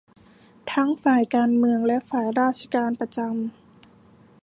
[0.73, 3.31] ทั้งฝ่ายการเมืองและฝ่ายราชการประจำ